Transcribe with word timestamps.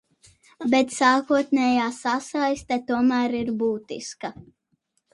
Bet 0.71 0.95
sākotnējā 0.95 1.85
sasaiste 1.99 2.81
tomēr 2.91 3.39
ir 3.45 3.55
būtiska. 3.63 4.37